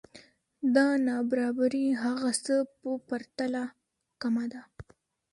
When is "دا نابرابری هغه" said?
0.75-2.31